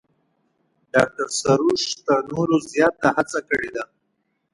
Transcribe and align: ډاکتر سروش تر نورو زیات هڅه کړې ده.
ډاکتر 0.93 1.27
سروش 1.39 1.83
تر 2.05 2.19
نورو 2.31 2.55
زیات 2.73 2.97
هڅه 3.15 3.39
کړې 3.49 3.69
ده. 3.75 3.83